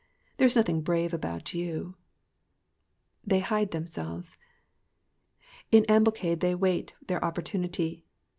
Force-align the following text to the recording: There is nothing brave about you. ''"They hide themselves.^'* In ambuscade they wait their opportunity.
There 0.37 0.47
is 0.47 0.55
nothing 0.55 0.81
brave 0.81 1.13
about 1.13 1.53
you. 1.53 1.95
''"They 3.23 3.39
hide 3.41 3.69
themselves.^'* 3.69 4.35
In 5.71 5.85
ambuscade 5.87 6.39
they 6.39 6.55
wait 6.55 6.95
their 7.05 7.23
opportunity. 7.23 8.03